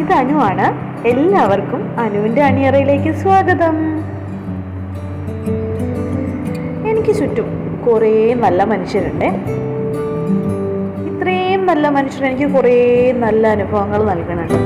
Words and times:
ഇത് 0.00 0.12
അനുവാണ് 0.22 0.66
എല്ലാവർക്കും 1.10 1.80
അനുവിന്റെ 2.04 2.42
അണിയറയിലേക്ക് 2.48 3.10
സ്വാഗതം. 3.22 3.76
എനിക്ക് 6.90 7.12
ചുറ്റും 7.20 7.48
കുറേ 7.86 8.12
നല്ല 8.44 8.64
മനുഷ്യരുണ്ട്. 8.72 9.28
ഇത്രയും 11.10 11.62
നല്ല 11.70 11.88
മനുഷ്യർ 11.96 12.24
എനിക്ക് 12.30 12.48
കുറേ 12.56 12.76
നല്ല 13.24 13.46
അനുഭവങ്ങൾ 13.56 14.02
നൽകുന്നുണ്ട്. 14.10 14.58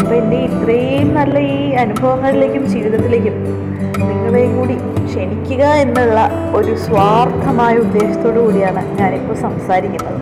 അപ്പോൾ 0.00 0.14
എന്റെ 0.20 0.38
ഇത്രയും 0.48 1.14
നല്ല 1.20 1.38
ഈ 1.54 1.58
അനുഭവങ്ങളിലേക്കും 1.84 2.66
ജീവിതത്തിലേക്കും 2.74 3.38
നിങ്ങളെയും 4.10 4.52
കൂടി 4.58 4.76
ക്ഷണിക്കുക 5.08 5.64
എന്നുള്ള 5.84 6.18
ഒരു 6.60 6.74
സ്വാർത്ഥമായ 6.86 7.74
ഉദ്ദേശത്തോടു 7.86 8.38
കൂടിയാണ് 8.46 8.84
ഞാനിപ്പോൾ 9.00 9.36
സംസാരിക്കുന്നത്. 9.46 10.20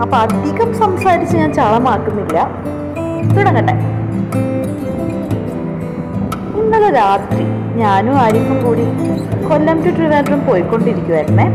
അപ്പം 0.00 0.18
അധികം 0.18 0.74
സംസാരിച്ച് 0.74 1.36
ഞാൻ 1.36 1.52
ചളമാക്കുന്നില്ല. 1.52 2.50
തുടങ്ങട്ടെ. 3.36 3.72
ഇന്നലെ 6.60 6.90
രാത്രി 6.90 7.44
ഞാനും 7.74 8.14
ആരിഫും 8.14 8.64
കൂടി 8.64 8.84
കൊല്ലം 9.48 9.76
ടു 9.76 9.90
ട്രിവാൻഡ്രം 9.90 10.46
പോയിക്കൊണ്ടിരിക്കുവായിരുന്നെ. 10.46 11.46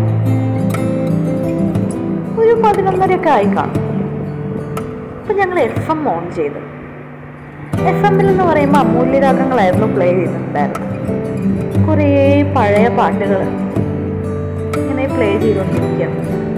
ഒരു 2.40 2.52
പതിനൊന്നരയൊക്കെ 2.52 3.30
ആയി 3.30 3.44
കാണും. 3.44 3.86
അപ്പം 5.22 5.36
ഞങ്ങൾ 5.36 5.60
എഫ് 5.60 5.92
എം 5.92 6.10
ഓൺ 6.10 6.32
ചെയ്തു. 6.36 6.60
എഫ് 7.82 8.06
എമ്മിൽ 8.06 8.28
എന്ന് 8.28 8.44
പറയുമ്പോൾ 8.44 8.80
അമൂല്യരാഗങ്ങളായിരുന്നു 8.80 9.88
പ്ലേ 9.88 10.12
ചെയ്തിട്ടുണ്ടായിരുന്നത്. 10.12 11.88
കുറേ 11.88 12.44
പഴയ 12.58 12.88
പാട്ടുകൾ 12.88 13.42
ഇങ്ങനെ 14.78 15.08
പ്ലേ 15.08 15.40
ചെയ്തുകൊണ്ടിരിക്കുക 15.40 16.55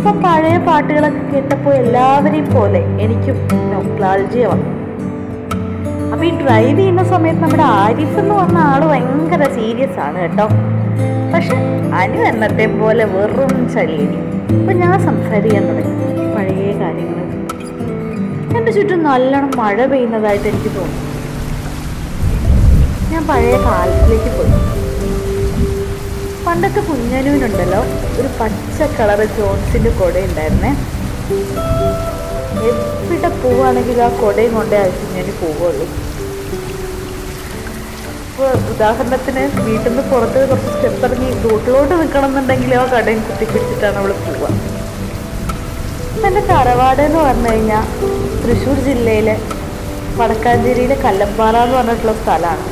അപ്പം 0.00 0.22
പഴയ 0.22 0.58
പാട്ടുകളൊക്കെ 0.58 1.22
കേട്ടപ്പോൾ 1.32 1.74
എല്ലാവരെയും 1.74 2.54
പോലെ 2.54 2.78
എനിക്കും 2.78 3.36
നൊക്ലാൾജിയ 3.72 4.46
വന്നു. 4.46 4.70
അപ്പം 6.12 6.24
ഈ 6.26 6.30
ഡ്രൈവ് 6.30 6.78
ചെയ്യുന്ന 6.78 7.02
സമയത്ത് 7.02 7.42
നമ്മുടെ 7.42 7.62
ആരിഫ് 7.62 8.16
എന്ന് 8.18 8.34
പറഞ്ഞ 8.34 8.58
ആൾ 8.58 8.84
ഭയങ്കര 8.84 9.42
സീരിയസ് 9.54 9.98
ആണ് 9.98 10.18
കേട്ടോ. 10.20 10.46
പക്ഷെ 11.34 11.56
അനു 12.00 12.20
എന്നത്തെ 12.30 12.66
പോലെ 12.66 13.04
വെറും 13.04 13.52
ചളിയടി. 13.74 14.18
അപ്പം 14.60 14.74
ഞാൻ 14.78 15.00
സംസാരിക്കാൻ 15.00 15.62
തുടങ്ങി. 15.68 15.94
പഴയ 16.36 16.72
കാര്യങ്ങൾ 16.80 17.26
എന്റെ 18.58 18.72
ചുറ്റും 18.72 19.02
നല്ലോണം 19.02 19.52
മഴ 19.56 19.84
പെയ്യുന്നതായിട്ട് 19.84 20.48
എനിക്ക് 20.48 20.76
തോന്നി 20.76 20.98
ഞാൻ 23.12 23.22
പഴയ 23.28 23.56
കാലത്തിലേക്ക് 23.68 24.30
പോയി. 24.38 24.52
പണ്ടത്തെ 26.46 26.80
കുഞ്ഞനുവിനുണ്ടല്ലോ 26.88 27.80
ഒരു 28.20 28.28
പച്ച 28.38 28.86
കളറ് 28.98 29.24
ജോൺസിന്റെ 29.38 29.90
കുട 29.98 30.14
ഉണ്ടായിരുന്നേ. 30.28 30.70
എവിടെ 32.68 33.28
പോവുകയാണെങ്കിൽ 33.42 33.98
ആ 34.06 34.08
കുടയും 34.20 34.54
കൊണ്ടേ 34.58 34.76
ആ 34.84 34.86
കുഞ്ഞന് 34.98 35.32
പോവുള്ളൂ. 35.40 35.86
ഇപ്പോൾ 38.30 38.50
ഉദാഹരണത്തിന് 38.72 39.42
വീട്ടിൽ 39.66 39.88
നിന്ന് 39.88 40.02
പുറത്ത് 40.10 40.48
കുറച്ച് 40.50 40.70
സ്റ്റെപ്പ് 40.74 41.04
ഇറങ്ങി 41.06 41.30
റോട്ടിലോട്ട് 41.44 41.94
നിൽക്കണം 42.00 42.28
എന്നുണ്ടെങ്കിൽ 42.30 42.74
ആ 42.80 42.84
കടയും 42.94 43.22
കുത്തിപ്പിടിച്ചിട്ടാണ് 43.28 43.98
അവൾ 44.02 44.12
പോവുക. 44.26 44.52
എന്റെ 46.28 46.42
തറവാട് 46.52 47.02
എന്ന് 47.08 47.20
പറഞ്ഞു 47.26 47.50
കഴിഞ്ഞാൽ 47.52 47.84
തൃശ്ശൂർ 48.42 48.78
ജില്ലയിലെ 48.88 49.36
വടക്കാഞ്ചേരിയിലെ 50.20 50.96
കല്ലപ്പാറ 51.04 51.56
എന്ന് 51.64 51.76
പറഞ്ഞിട്ടുള്ള 51.76 52.14
സ്ഥലമാണ്. 52.22 52.64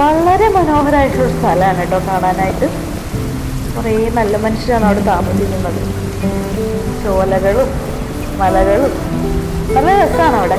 വളരെ 0.00 0.46
മനോഹരമായിട്ടുള്ള 0.56 1.28
സ്ഥലമാണ് 1.38 1.78
കേട്ടോ 1.80 1.98
കാണാനായിട്ട്. 2.08 2.68
കുറേ 3.76 3.92
നല്ല 4.18 4.36
മനുഷ്യരാണ് 4.44 4.84
അവിടെ 4.88 5.02
താമസിക്കുന്നത്. 5.12 5.80
ചോലകളും 7.04 7.68
മലകളും 8.40 8.92
നല്ല 9.74 9.88
രസമാണ് 10.00 10.36
അവിടെ. 10.40 10.58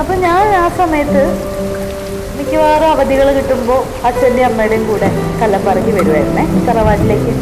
അപ്പം 0.00 0.16
ഞാൻ 0.26 0.46
ആ 0.62 0.66
സമയത്ത് 0.80 1.22
മിക്കവാറും 2.38 2.88
അവധികൾ 2.94 3.26
കിട്ടുമ്പോൾ 3.36 3.80
അച്ഛന്റെയും 4.08 4.46
അമ്മയുടെയും 4.48 4.84
കൂടെ 4.88 5.08
കല്ലപ്പറക്കി 5.40 5.92
വരുമായിരുന്നേ 5.98 6.44
തറവാട്ടിലേക്ക്. 6.68 7.34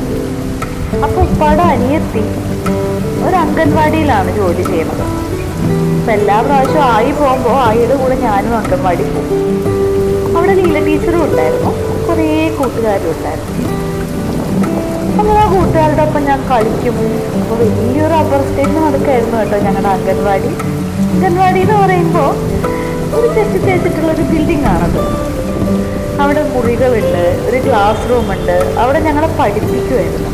അപ്പോൾ 1.05 1.21
ഉപ്പാടെ 1.27 1.65
അനിയത്തി 1.75 2.23
ഒരു 3.27 3.37
അംഗൻവാടിയിലാണ് 3.45 4.31
ജോലി 4.37 4.65
ചെയ്യുന്നത്. 4.71 5.05
അപ്പം 5.99 6.13
എല്ലാ 6.19 6.37
പ്രാവശ്യവും 6.47 6.87
ആയി 6.95 7.13
പോകുമ്പോൾ 7.21 7.57
ആയിയുടെ 7.67 7.97
കൂടെ 8.03 8.17
ഞാനും 8.27 8.57
അംഗൻവാടി 8.57 9.05
പോകും. 9.15 9.41
അവിടെ 10.37 10.55
നീല 10.61 10.79
ടീച്ചറും 10.87 11.23
ഉണ്ടായിരുന്നു. 11.29 11.73
കുറേ 12.09 12.29
കൂട്ടുകാരും 12.59 13.11
ഉണ്ടായിരുന്നു. 13.15 13.64
ആ 15.33 15.45
കൂട്ടുകാരുടെ 15.53 16.03
ഒപ്പം 16.07 16.23
ഞാൻ 16.29 16.41
കളിക്കും. 16.51 16.97
അപ്പോൾ 17.41 17.57
വലിയൊരു 17.62 18.11
റബ്ബർ 18.15 18.41
സ്റ്റേഷൻ 18.49 18.79
നടക്കായിരുന്നു 18.87 19.37
കേട്ടോ 19.41 19.59
ഞങ്ങളുടെ 19.67 19.91
അംഗൻവാടി. 19.97 20.51
അംഗൻവാടി 21.15 21.61
എന്ന് 21.65 21.77
പറയുമ്പോൾ 21.83 22.31
ഒരു 23.17 23.27
ചെത്തി 23.34 23.59
തേച്ചിട്ടുള്ളൊരു 23.67 24.25
ബിൽഡിംഗ് 24.31 24.67
ആണത്. 24.75 25.03
അവിടെ 26.23 26.43
മുറികളുണ്ട് 26.55 27.25
ഒരു 27.49 27.59
ക്ലാസ് 27.67 28.11
റൂം 28.11 28.29
ഉണ്ട്. 28.34 28.57
അവിടെ 28.83 29.01
ഞങ്ങളെ 29.07 29.29
പഠിപ്പിക്കുമായിരുന്നു 29.39 30.31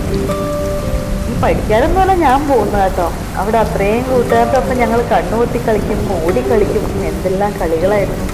ഈ 1.31 1.35
പഠിക്കാനെന്ന് 1.43 1.99
പറഞ്ഞാൽ 2.01 2.19
ഞാൻ 2.27 2.49
പോകുന്നത് 2.49 2.83
കേട്ടോ. 2.83 3.07
അവിടെ 3.41 3.59
അത്രയും 3.65 4.03
കൂട്ടുകാരുടെ 4.11 4.59
ഒപ്പം 4.63 4.77
ഞങ്ങൾ 4.83 5.01
കണ്ണുപൊട്ടി 5.13 5.61
കളിക്കും 5.69 6.01
ഓടി 6.17 6.43
കളിക്കും 6.51 6.85
എന്തെല്ലാം 7.11 7.53
കളികളായിരുന്നു. 7.61 8.27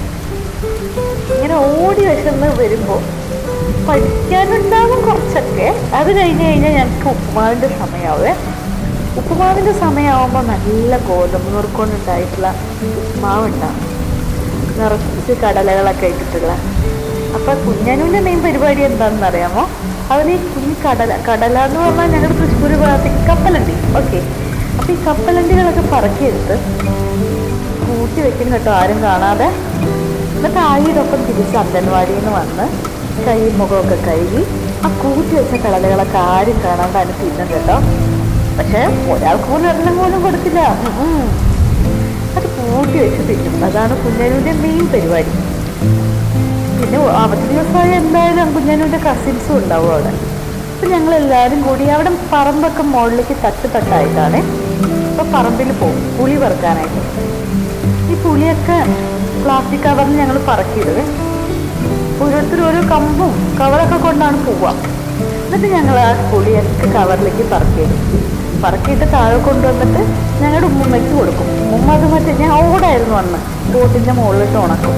ഇങ്ങനെ 1.35 1.55
ഓടി 1.55 2.03
വിശന്ന് 2.11 2.49
വരുമ്പോൾ 2.61 3.01
പഠിക്കാനുണ്ടാകും 3.89 5.01
കുറച്ചൊക്കെ. 5.09 5.69
അത് 5.99 6.11
കഴിഞ്ഞ് 6.19 6.45
കഴിഞ്ഞാൽ 6.49 6.73
ഞങ്ങൾക്ക് 6.79 7.09
ഉപ്പുമാവിന്റെ 7.15 7.69
സമയമാവേ 7.81 8.33
ഉപ്പുമാവിന്റെ 9.21 9.73
സമയമാകുമ്പോൾ 9.83 10.43
നല്ല 10.53 10.97
ഗോതമ്പ് 11.09 11.51
നുറുക്കൊണ്ടുണ്ടായിട്ടുള്ള 11.55 12.49
ഉപ്പുമാവുണ്ടാവും. 13.03 13.83
നിറച്ച് 14.79 15.35
കടലകളൊക്കെ 15.43 16.07
ഇട്ടിട്ടുള്ള. 16.13 16.53
അപ്പോൾ 17.37 17.55
കുഞ്ഞനുവിന്റെ 17.67 18.21
മെയിൻ 18.27 18.41
പരിപാടി 18.47 18.83
എന്താണെന്ന് 18.89 19.27
അറിയാമോ 19.31 19.63
അവന് 20.15 20.33
ഈ 20.37 20.39
കുഞ്ഞ് 20.51 20.75
കടല 20.85 21.13
കടല 21.29 21.57
എന്ന് 21.69 21.79
പറഞ്ഞാൽ 21.85 22.11
ഞങ്ങളുടെ 22.15 22.37
തൃശ്ശൂർ 22.41 22.73
ഭാഗത്തേക്ക് 22.83 23.23
കപ്പലണ്ടി. 23.31 23.75
ഓക്കെ. 24.01 24.21
അപ്പോൾ 24.79 24.93
ഈ 24.95 24.99
കപ്പലണ്ടികളൊക്കെ 25.07 25.85
പറക്കിയെടുത്ത് 25.95 26.57
കൂട്ടി 27.87 28.21
വെക്കുന്ന 28.27 28.53
കേട്ടോ 28.57 28.73
ആരും 28.81 28.99
കാണാതെ. 29.07 29.49
എന്നിട്ട് 30.37 30.61
ആയിരൊപ്പം 30.73 31.21
തിരിച്ച് 31.29 31.57
അംഗൻവാടിയിൽ 31.63 32.19
നിന്ന് 32.19 32.33
വന്ന് 32.39 32.67
കൈ 33.25 33.41
മുഖമൊക്കെ 33.59 33.97
കഴുകി 34.07 34.43
ആ 34.85 34.89
കൂട്ടി 35.03 35.33
വെച്ച 35.39 35.55
കടലകളൊക്കെ 35.65 36.19
ആരും 36.35 36.59
കാണാണ്ട് 36.65 36.99
അതിന് 37.01 37.17
തിന്നും 37.21 37.49
കേട്ടോ 37.53 37.77
പക്ഷെ 38.59 38.83
ഒരാൾക്ക് 39.13 39.49
പോലും 39.51 39.67
ഒരെണ്ണം 39.71 39.97
പോലും 40.01 40.21
കൊടുത്തില്ല. 40.27 40.61
അത് 42.37 42.47
കൂട്ടി 42.59 42.97
വെച്ച് 43.05 43.23
തിന്നും 43.29 43.65
അതാണ് 43.69 43.95
കുഞ്ഞനുവിന്റെ 44.05 44.53
മെയിൻ 44.63 44.85
പരിപാടി. 44.95 45.33
പിന്നെ 46.79 46.99
അവധി 47.23 47.45
ദിവസമായ 47.53 47.91
എന്തായാലും 48.03 48.49
കുഞ്ഞനുവിന്റെ 48.57 49.01
കസിൻസും 49.07 49.55
ഉണ്ടാവും 49.61 49.91
അവിടെ. 49.95 50.13
അപ്പം 50.73 50.89
ഞങ്ങൾ 50.95 51.13
എല്ലാവരും 51.21 51.61
കൂടി 51.67 51.85
അവിടെ 51.97 52.11
പറമ്പൊക്കെ 52.33 52.85
മുകളിലേക്ക് 52.95 53.37
തട്ട് 53.45 53.69
തട്ടായിട്ടാണ് 53.77 54.41
അപ്പോൾ 55.11 55.29
പറമ്പിൽ 55.37 55.71
പോകും. 55.83 56.01
പുളി 56.17 56.37
പറക്കാനായിട്ട് 56.45 57.03
ഈ 58.13 58.17
പുളിയൊക്കെ 58.25 58.79
പ്ലാസ്റ്റിക് 59.45 59.85
കവറിൽ 59.87 60.15
ഞങ്ങൾ 60.23 60.37
പറക്കിയിടുവേ 60.51 61.05
ഓരോരുത്തർ 62.25 62.61
ഓരോ 62.69 62.81
കമ്പും 62.93 63.33
കവറൊക്കെ 63.61 63.99
കൊണ്ടാണ് 64.07 64.39
പോവുക. 64.47 64.69
എന്നിട്ട് 65.45 65.69
ഞങ്ങൾ 65.77 65.97
ആ 66.05 66.09
പുളിയൊക്കെ 66.31 66.87
കവറിലേക്ക് 66.97 67.45
പറക്കിയിടും 67.53 68.01
പറക്കിയിട്ട് 68.65 69.07
താഴെ 69.15 69.39
കൊണ്ടുവന്നിട്ട് 69.47 70.03
ഞങ്ങളുടെ 70.43 70.67
ഉമ്മയ്ക്ക് 70.67 71.13
കൊടുക്കും. 71.19 71.49
ഉമ്മ 71.77 71.89
അത് 71.97 72.07
മറ്റേ 72.13 72.33
ഞാൻ 72.43 72.53
ഓടായിരുന്നു 72.61 73.17
അന്ന്. 73.23 73.41
ബോട്ടിന്റെ 73.73 74.13
മുകളിലിട്ട് 74.19 74.59
ഉണക്കും. 74.65 74.95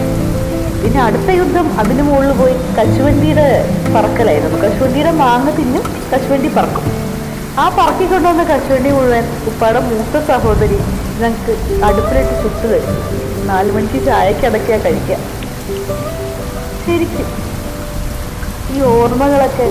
പിന്നെ 0.82 1.00
അടുത്ത 1.06 1.30
യുദ്ധം 1.40 1.66
അതിന് 1.80 2.02
മുകളിൽ 2.08 2.32
പോയി 2.40 2.54
കശുവണ്ടിയുടെ 2.76 3.46
പറക്കലായിരുന്നു. 3.94 4.58
കശുവണ്ടിയുടെ 4.64 5.12
മാങ്ങ 5.22 5.50
തിന്നും 5.58 5.84
കശുവണ്ടി 6.12 6.50
പറക്കും. 6.58 6.84
ആ 7.62 7.64
പറക്കി 7.78 8.06
കൊണ്ടുവന്ന 8.12 8.42
കശുവണ്ടി 8.52 8.90
മുഴുവൻ 8.96 9.24
ഉപ്പാടെ 9.50 9.80
മൂത്ത 9.88 10.22
സഹോദരി 10.30 10.78
ഞങ്ങൾക്ക് 11.20 11.52
അടുപ്പിലിട്ട് 11.88 12.34
ചുട്ട് 12.42 12.66
തരും 12.72 12.96
നാല് 13.48 13.70
മണിക്ക് 13.76 14.00
ചായക്ക് 14.08 14.46
അടക്കിയാൽ 14.50 14.80
കഴിക്കുക. 14.86 15.16
ശരിക്കും 16.88 17.28
ഈ 18.70 18.80
ഓർമ്മകളൊക്കെ 18.92 19.66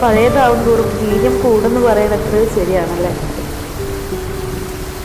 പഴയതാവും 0.00 0.60
തോറും 0.66 0.88
വീര്യം 1.00 1.34
കൂടുന്നു 1.42 1.80
പറയുന്നത് 1.80 2.20
എത്രയോ 2.20 2.46
ശരിയാണല്ലേ? 2.54 3.12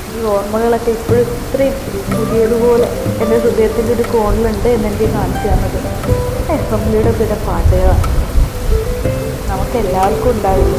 ഈ 0.10 0.24
ഓർമ്മകളൊക്കെ 0.28 0.92
ഇപ്പോഴും 0.92 1.28
ഇത്രയും 1.38 1.76
പുതിയതുപോലെ 2.12 2.88
എന്റെ 3.22 3.38
ഹൃദയത്തിന്റെ 3.44 3.92
ഒരു 3.94 4.06
കോണിലുണ്ട് 4.14 4.70
എന്നെനിക്ക് 4.70 5.10
കാണിച്ചു 5.16 5.48
എഫ് 6.56 6.80
ബിയുടെ 6.86 7.12
പിന്നെ 7.12 7.38
പാട്ടുകളാണ്. 7.46 8.06
നമുക്ക് 9.50 9.78
എല്ലാവർക്കും 9.84 10.30
ഉണ്ടാവില്ല 10.32 10.76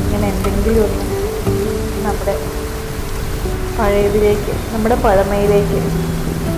ഇങ്ങനെ 0.00 0.26
എന്തെങ്കിലും 0.32 0.84
ഒന്ന് 0.88 1.04
നമ്മുടെ 2.04 2.34
പഴയതിലേക്ക് 3.78 4.52
നമ്മുടെ 4.72 4.96
പഴമയിലേക്ക് 5.04 5.80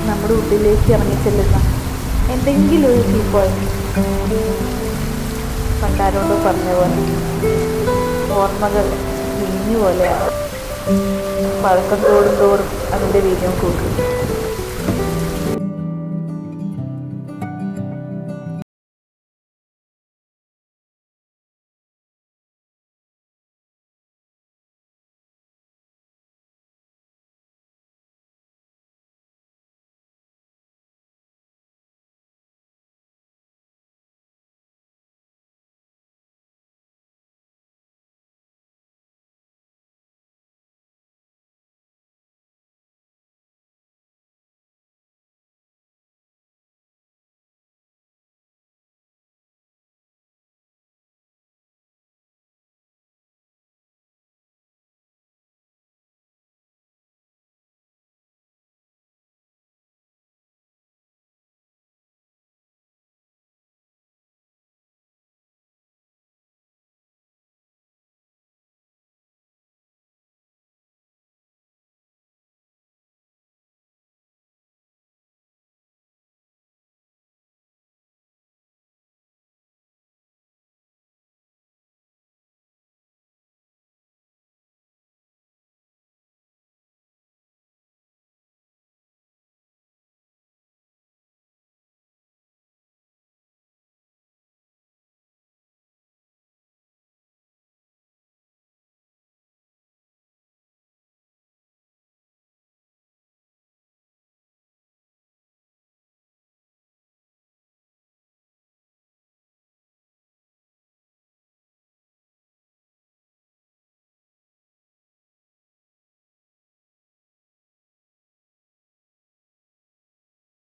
നമ്മുടെ 0.09 0.33
ഉള്ളിലേക്ക് 0.35 0.89
ഇറങ്ങിച്ചെല്ലുന്ന 0.97 1.57
എന്തെങ്കിലും 2.35 2.91
ഒരു 3.01 3.21
പോയിന്റ് 3.33 3.67
പണ്ടാരോട് 5.83 6.35
പറഞ്ഞ 6.47 6.69
പോലെ 6.79 6.99
ഓർമ്മകൾ 8.39 8.87
മിഞ്ഞു 9.41 9.79
പോലെയാണ്. 9.83 10.29
പഴക്കം 11.65 12.01
തോറും 12.09 12.35
തോറും 12.41 12.69
അതിന്റെ 12.95 13.21
വീര്യം 13.27 13.55
കൂട്ടും. 13.61 13.91